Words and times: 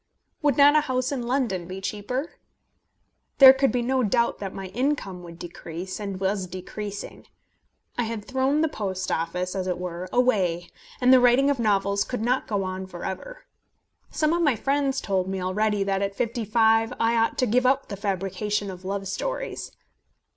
Would 0.41 0.57
not 0.57 0.75
a 0.75 0.81
house 0.81 1.11
in 1.11 1.27
London 1.27 1.67
be 1.67 1.79
cheaper? 1.79 2.31
There 3.37 3.53
could 3.53 3.71
be 3.71 3.83
no 3.83 4.01
doubt 4.01 4.39
that 4.39 4.51
my 4.51 4.69
income 4.69 5.21
would 5.21 5.37
decrease, 5.37 5.99
and 5.99 6.19
was 6.19 6.47
decreasing. 6.47 7.27
I 7.99 8.05
had 8.05 8.25
thrown 8.25 8.61
the 8.61 8.67
Post 8.67 9.11
Office, 9.11 9.53
as 9.53 9.67
it 9.67 9.77
were, 9.77 10.09
away, 10.11 10.71
and 10.99 11.13
the 11.13 11.19
writing 11.19 11.51
of 11.51 11.59
novels 11.59 12.03
could 12.03 12.21
not 12.23 12.47
go 12.47 12.63
on 12.63 12.87
for 12.87 13.05
ever. 13.05 13.45
Some 14.09 14.33
of 14.33 14.41
my 14.41 14.55
friends 14.55 15.01
told 15.01 15.27
me 15.27 15.39
already 15.39 15.83
that 15.83 16.01
at 16.01 16.15
fifty 16.15 16.45
five 16.45 16.91
I 16.99 17.15
ought 17.15 17.37
to 17.37 17.45
give 17.45 17.67
up 17.67 17.87
the 17.87 17.95
fabrication 17.95 18.71
of 18.71 18.83
love 18.83 19.07
stories. 19.07 19.71